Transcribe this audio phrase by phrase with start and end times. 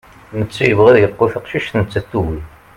[0.39, 2.41] netta yebɣa ad yeqqu taqcict nettat tugi